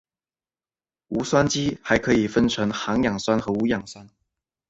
[1.09, 1.47] 无机酸
[1.83, 4.09] 还可以分成含氧酸和无氧酸。